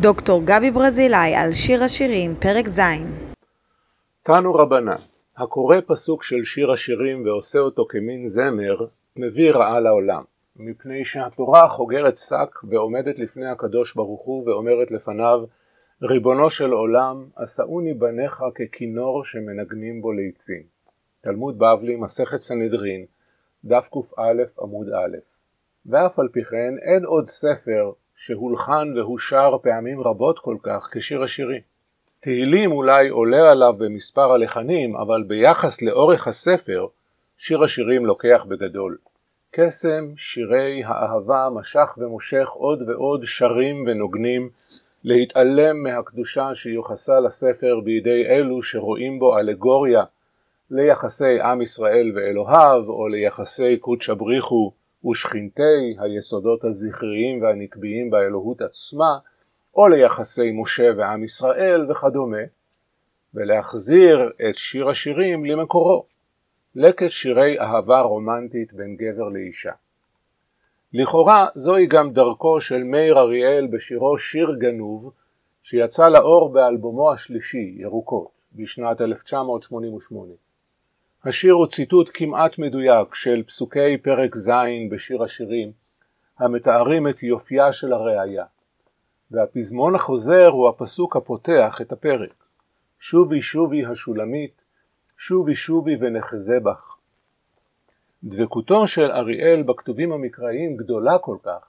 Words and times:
דוקטור 0.00 0.42
גבי 0.44 0.70
ברזילאי 0.70 1.34
על 1.34 1.52
שיר 1.52 1.82
השירים, 1.82 2.34
פרק 2.34 2.68
ז' 2.68 2.80
תנו 4.22 4.54
רבנן, 4.54 4.94
הקורא 5.36 5.76
פסוק 5.86 6.22
של 6.22 6.44
שיר 6.44 6.72
השירים 6.72 7.26
ועושה 7.26 7.58
אותו 7.58 7.86
כמין 7.88 8.26
זמר, 8.26 8.86
מביא 9.16 9.50
רעה 9.50 9.80
לעולם, 9.80 10.22
מפני 10.56 11.04
שהתורה 11.04 11.68
חוגרת 11.68 12.16
שק 12.16 12.50
ועומדת 12.64 13.18
לפני 13.18 13.46
הקדוש 13.46 13.94
ברוך 13.94 14.22
הוא 14.22 14.48
ואומרת 14.48 14.90
לפניו, 14.90 15.44
ריבונו 16.02 16.50
של 16.50 16.70
עולם, 16.70 17.26
עשאוני 17.36 17.94
בניך 17.94 18.42
ככינור 18.54 19.24
שמנגנים 19.24 20.00
בו 20.02 20.12
ליצים. 20.12 20.62
תלמוד 21.20 21.58
בבלי, 21.58 21.96
מסכת 21.96 22.38
סנהדרין, 22.38 23.04
דף 23.64 23.88
קא 23.92 24.62
עמוד 24.62 24.88
א', 24.88 25.16
ואף 25.86 26.18
על 26.18 26.28
פי 26.28 26.44
כן 26.44 26.74
אין 26.82 27.04
עוד 27.04 27.26
ספר 27.26 27.92
שהולחן 28.20 28.92
והושר 28.96 29.56
פעמים 29.62 30.00
רבות 30.00 30.38
כל 30.38 30.56
כך 30.62 30.88
כשיר 30.92 31.22
השירים. 31.22 31.60
תהילים 32.20 32.72
אולי 32.72 33.08
עולה 33.08 33.50
עליו 33.50 33.72
במספר 33.78 34.32
הלחנים, 34.32 34.96
אבל 34.96 35.22
ביחס 35.22 35.82
לאורך 35.82 36.28
הספר, 36.28 36.86
שיר 37.36 37.64
השירים 37.64 38.06
לוקח 38.06 38.44
בגדול. 38.48 38.96
קסם 39.50 40.12
שירי 40.16 40.82
האהבה 40.84 41.48
משך 41.54 41.98
ומושך 41.98 42.48
עוד 42.50 42.88
ועוד 42.88 43.24
שרים 43.24 43.84
ונוגנים, 43.86 44.50
להתעלם 45.04 45.82
מהקדושה 45.82 46.54
שיוחסה 46.54 47.20
לספר 47.20 47.80
בידי 47.84 48.26
אלו 48.26 48.62
שרואים 48.62 49.18
בו 49.18 49.38
אלגוריה 49.38 50.04
ליחסי 50.70 51.40
עם 51.40 51.62
ישראל 51.62 52.12
ואלוהיו, 52.14 52.84
או 52.88 53.08
ליחסי 53.08 53.76
קודשא 53.76 54.14
בריחו 54.14 54.72
ושכינתי 55.04 55.96
היסודות 55.98 56.64
הזכריים 56.64 57.42
והנקביים 57.42 58.10
באלוהות 58.10 58.60
עצמה, 58.60 59.18
או 59.76 59.88
ליחסי 59.88 60.50
משה 60.62 60.90
ועם 60.96 61.24
ישראל 61.24 61.90
וכדומה, 61.90 62.42
ולהחזיר 63.34 64.30
את 64.50 64.56
שיר 64.56 64.88
השירים 64.88 65.44
למקורו, 65.44 66.04
לקט 66.74 67.08
שירי 67.08 67.60
אהבה 67.60 68.00
רומנטית 68.00 68.72
בין 68.72 68.96
גבר 68.96 69.28
לאישה. 69.28 69.72
לכאורה 70.92 71.46
זוהי 71.54 71.86
גם 71.86 72.12
דרכו 72.12 72.60
של 72.60 72.82
מאיר 72.82 73.18
אריאל 73.18 73.66
בשירו 73.66 74.18
שיר 74.18 74.56
גנוב, 74.58 75.12
שיצא 75.62 76.08
לאור 76.08 76.52
באלבומו 76.52 77.12
השלישי, 77.12 77.74
ירוקות, 77.76 78.28
בשנת 78.54 79.00
1988. 79.00 80.47
השיר 81.24 81.52
הוא 81.52 81.66
ציטוט 81.66 82.10
כמעט 82.14 82.58
מדויק 82.58 83.14
של 83.14 83.42
פסוקי 83.42 83.98
פרק 83.98 84.36
ז' 84.36 84.50
בשיר 84.90 85.22
השירים, 85.22 85.72
המתארים 86.38 87.08
את 87.08 87.22
יופייה 87.22 87.72
של 87.72 87.92
הראייה, 87.92 88.44
והפזמון 89.30 89.94
החוזר 89.94 90.46
הוא 90.46 90.68
הפסוק 90.68 91.16
הפותח 91.16 91.78
את 91.82 91.92
הפרק. 91.92 92.34
שובי 93.00 93.42
שובי 93.42 93.86
השולמית, 93.86 94.62
שובי 95.16 95.54
שובי 95.54 95.96
ונחזה 96.00 96.60
בך. 96.60 96.96
דבקותו 98.24 98.86
של 98.86 99.10
אריאל 99.10 99.62
בכתובים 99.62 100.12
המקראיים 100.12 100.76
גדולה 100.76 101.18
כל 101.18 101.36
כך, 101.42 101.68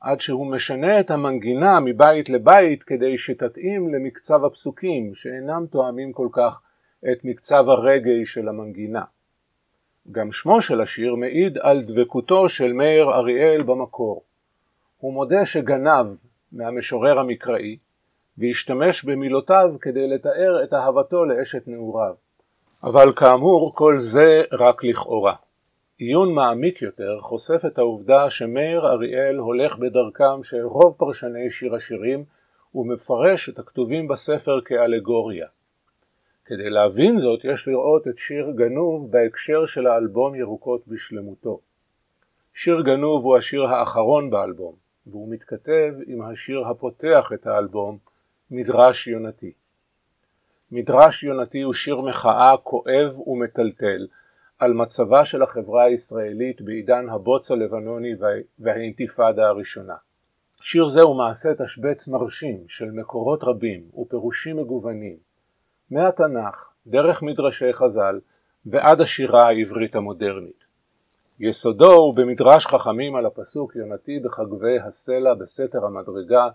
עד 0.00 0.20
שהוא 0.20 0.46
משנה 0.46 1.00
את 1.00 1.10
המנגינה 1.10 1.80
מבית 1.80 2.28
לבית 2.28 2.82
כדי 2.82 3.18
שתתאים 3.18 3.94
למקצב 3.94 4.44
הפסוקים 4.44 5.14
שאינם 5.14 5.66
תואמים 5.70 6.12
כל 6.12 6.28
כך 6.32 6.62
את 7.12 7.24
מקצב 7.24 7.64
הרגעי 7.68 8.26
של 8.26 8.48
המנגינה. 8.48 9.04
גם 10.12 10.32
שמו 10.32 10.60
של 10.62 10.80
השיר 10.80 11.14
מעיד 11.14 11.58
על 11.58 11.82
דבקותו 11.82 12.48
של 12.48 12.72
מאיר 12.72 13.10
אריאל 13.10 13.62
במקור. 13.62 14.22
הוא 14.98 15.12
מודה 15.12 15.44
שגנב 15.44 16.06
מהמשורר 16.52 17.18
המקראי, 17.18 17.76
והשתמש 18.38 19.04
במילותיו 19.04 19.74
כדי 19.80 20.08
לתאר 20.08 20.64
את 20.64 20.72
אהבתו 20.74 21.24
לאשת 21.24 21.68
נעוריו. 21.68 22.14
אבל 22.82 23.12
כאמור 23.16 23.74
כל 23.74 23.98
זה 23.98 24.42
רק 24.52 24.84
לכאורה. 24.84 25.34
עיון 25.98 26.34
מעמיק 26.34 26.82
יותר 26.82 27.18
חושף 27.20 27.62
את 27.66 27.78
העובדה 27.78 28.30
שמאיר 28.30 28.86
אריאל 28.86 29.36
הולך 29.36 29.78
בדרכם 29.78 30.42
של 30.42 30.62
רוב 30.62 30.96
פרשני 30.98 31.50
שיר 31.50 31.74
השירים 31.74 32.24
ומפרש 32.74 33.48
את 33.48 33.58
הכתובים 33.58 34.08
בספר 34.08 34.60
כאלגוריה. 34.64 35.46
כדי 36.44 36.70
להבין 36.70 37.18
זאת 37.18 37.40
יש 37.44 37.68
לראות 37.68 38.08
את 38.08 38.18
שיר 38.18 38.50
גנוב 38.56 39.10
בהקשר 39.10 39.66
של 39.66 39.86
האלבום 39.86 40.34
ירוקות 40.34 40.88
בשלמותו. 40.88 41.60
שיר 42.54 42.80
גנוב 42.80 43.24
הוא 43.24 43.36
השיר 43.36 43.64
האחרון 43.64 44.30
באלבום, 44.30 44.74
והוא 45.06 45.32
מתכתב 45.32 45.92
עם 46.06 46.22
השיר 46.22 46.66
הפותח 46.66 47.30
את 47.34 47.46
האלבום, 47.46 47.98
מדרש 48.50 49.06
יונתי. 49.06 49.52
מדרש 50.70 51.24
יונתי 51.24 51.60
הוא 51.60 51.72
שיר 51.72 52.00
מחאה 52.00 52.56
כואב 52.62 53.18
ומטלטל 53.26 54.06
על 54.58 54.72
מצבה 54.72 55.24
של 55.24 55.42
החברה 55.42 55.84
הישראלית 55.84 56.60
בעידן 56.60 57.08
הבוץ 57.08 57.50
הלבנוני 57.50 58.12
והאינתיפאדה 58.58 59.48
הראשונה. 59.48 59.94
שיר 60.60 60.88
זה 60.88 61.02
הוא 61.02 61.16
מעשה 61.16 61.54
תשבץ 61.54 62.08
מרשים 62.08 62.64
של 62.68 62.90
מקורות 62.90 63.40
רבים 63.42 63.82
ופירושים 63.98 64.56
מגוונים, 64.56 65.16
מהתנ"ך, 65.90 66.70
דרך 66.86 67.22
מדרשי 67.22 67.72
חז"ל 67.72 68.20
ועד 68.66 69.00
השירה 69.00 69.46
העברית 69.48 69.94
המודרנית. 69.94 70.64
יסודו 71.40 71.92
הוא 71.92 72.16
במדרש 72.16 72.66
חכמים 72.66 73.16
על 73.16 73.26
הפסוק 73.26 73.76
יונתי 73.76 74.20
בחגבי 74.20 74.78
הסלע 74.80 75.34
בסתר 75.34 75.84
המדרגה 75.84 76.48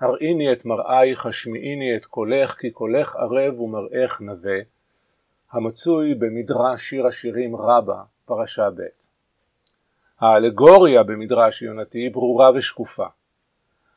הראיני 0.00 0.52
את 0.52 0.64
מראייך 0.64 1.26
השמיעיני 1.26 1.96
את 1.96 2.04
קולך 2.04 2.56
כי 2.58 2.70
קולך 2.70 3.16
ערב 3.16 3.60
ומראך 3.60 4.20
נווה 4.20 4.58
המצוי 5.52 6.14
במדרש 6.14 6.82
שיר 6.90 7.06
השירים 7.06 7.56
רבה 7.56 8.02
פרשה 8.24 8.70
ב'. 8.70 8.82
האלגוריה 10.20 11.02
במדרש 11.02 11.62
יונתי 11.62 12.08
ברורה 12.08 12.50
ושקופה. 12.54 13.06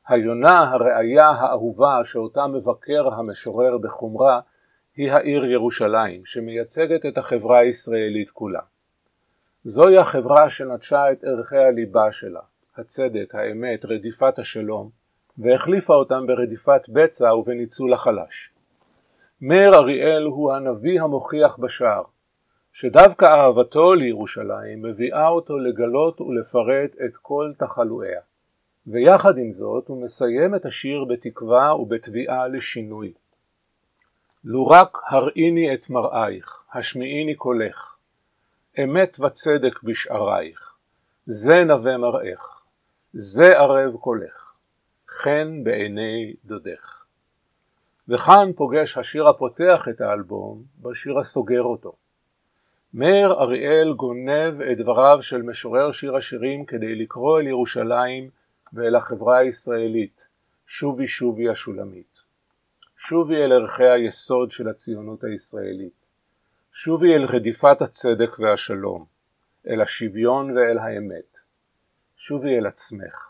היונה 0.08 0.58
הראייה 0.58 1.30
האהובה 1.30 2.00
שאותה 2.04 2.48
מבקר 2.48 3.14
המשורר 3.14 3.78
בחומרה 3.78 4.40
היא 4.98 5.12
העיר 5.12 5.46
ירושלים, 5.46 6.26
שמייצגת 6.26 7.06
את 7.06 7.18
החברה 7.18 7.60
הישראלית 7.60 8.30
כולה. 8.30 8.60
זוהי 9.64 9.98
החברה 9.98 10.50
שנטשה 10.50 11.12
את 11.12 11.24
ערכי 11.24 11.58
הליבה 11.58 12.12
שלה, 12.12 12.40
הצדק, 12.78 13.36
האמת, 13.36 13.86
רדיפת 13.86 14.40
השלום, 14.40 14.90
והחליפה 15.38 15.94
אותם 15.94 16.28
ברדיפת 16.28 16.82
בצע 16.90 17.36
ובניצול 17.36 17.94
החלש. 17.94 18.54
מאיר 19.42 19.76
אריאל 19.76 20.24
הוא 20.24 20.54
הנביא 20.54 21.02
המוכיח 21.02 21.60
בשער, 21.60 22.04
שדווקא 22.74 23.26
אהבתו 23.26 23.94
לירושלים 23.94 24.82
מביאה 24.82 25.28
אותו 25.28 25.58
לגלות 25.58 26.22
ולפרט 26.22 26.96
את 27.06 27.18
כל 27.22 27.52
תחלואיה. 27.58 28.22
ויחד 28.88 29.38
עם 29.38 29.52
זאת 29.52 29.88
הוא 29.88 30.04
מסיים 30.04 30.56
את 30.56 30.66
השיר 30.66 31.04
בתקווה 31.04 31.76
ובתביעה 31.76 32.48
לשינוי. 32.48 33.14
לו 34.50 34.68
רק 34.68 34.98
הראיני 35.08 35.74
את 35.74 35.90
מראייך, 35.90 36.64
השמיעיני 36.74 37.36
קולך, 37.36 37.96
אמת 38.84 39.20
וצדק 39.20 39.84
בשערייך, 39.84 40.74
זה 41.26 41.64
נווה 41.64 41.98
מראך, 41.98 42.64
זה 43.14 43.58
ערב 43.58 43.96
קולך, 43.98 44.54
חן 45.08 45.64
בעיני 45.64 46.34
דודך. 46.46 47.04
וכאן 48.08 48.52
פוגש 48.56 48.98
השיר 48.98 49.28
הפותח 49.28 49.88
את 49.90 50.02
האלבום 50.02 50.64
בשיר 50.82 51.20
הסוגר 51.20 51.64
אותו. 51.64 51.94
מאיר 52.94 53.34
אריאל 53.34 53.94
גונב 53.94 54.62
את 54.62 54.78
דבריו 54.78 55.22
של 55.22 55.42
משורר 55.42 55.92
שיר 55.92 56.16
השירים 56.16 56.66
כדי 56.66 56.96
לקרוא 56.96 57.40
אל 57.40 57.48
ירושלים 57.48 58.30
ואל 58.74 58.96
החברה 58.96 59.38
הישראלית, 59.38 60.28
שובי 60.68 61.08
שובי 61.08 61.50
השולמית. 61.50 62.17
שובי 62.98 63.36
אל 63.36 63.52
ערכי 63.52 63.84
היסוד 63.84 64.52
של 64.52 64.70
הציונות 64.70 65.24
הישראלית. 65.24 66.06
שובי 66.72 67.16
אל 67.16 67.26
רדיפת 67.26 67.82
הצדק 67.82 68.40
והשלום, 68.40 69.06
אל 69.68 69.82
השוויון 69.82 70.58
ואל 70.58 70.78
האמת. 70.78 71.38
שובי 72.16 72.58
אל 72.58 72.66
עצמך. 72.66 73.27